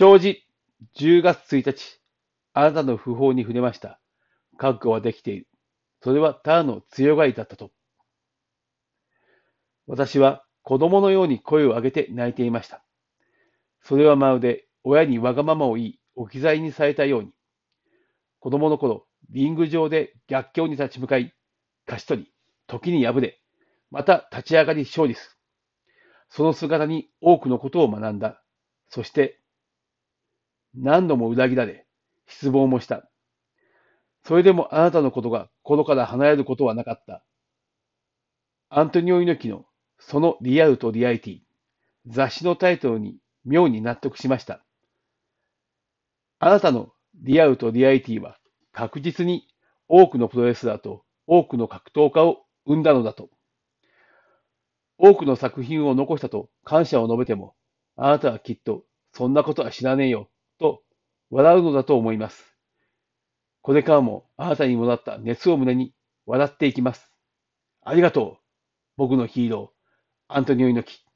[0.00, 0.38] 長寿、
[0.96, 2.00] 10月1日、
[2.54, 4.00] あなたの訃報に触れました。
[4.56, 5.46] 覚悟はできている。
[6.02, 7.70] それはただの強がりだったと。
[9.86, 12.82] 私は子供のように声を上げて泣いていました。
[13.82, 17.32] それはまるで親にわがままを言い置き去りにされたように。
[18.38, 21.34] 子供の頃、リング上で逆境に立ち向かい、
[21.86, 22.32] 勝ち取り、
[22.68, 23.38] 時に敗れ、
[23.90, 25.36] また立ち上がり勝利する。
[26.30, 28.42] その姿に多くのことを学んだ。
[28.88, 29.39] そして、
[30.74, 31.86] 何度も裏切られ、
[32.26, 33.08] 失望もした。
[34.24, 37.24] それでもあなたのことが心から離れることはなかった。
[38.68, 39.64] アントニオ猪木の
[39.98, 41.40] そのリアルとリアリティ、
[42.06, 44.64] 雑誌のタイトルに妙に納得しました。
[46.38, 46.92] あなたの
[47.22, 48.38] リアルとリアリティは
[48.72, 49.46] 確実に
[49.88, 53.28] 多くのプロレスラーと多くの格闘家を生んだのだと。
[54.98, 57.54] 多くの作品を残したと感謝を述べても、
[57.96, 60.82] あなたはきっとそんなことは知らねえよと
[61.30, 62.54] 笑うのだと思います。
[63.62, 65.92] これからもあなたにもらった熱を胸に
[66.26, 67.12] 笑っていきます。
[67.82, 68.38] ありがとう。
[68.96, 71.09] 僕のヒーロー、アントニオ猪木。